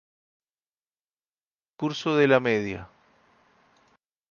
Curso 1.77 2.15
de 2.15 2.27
la 2.27 2.39
Media. 2.39 2.87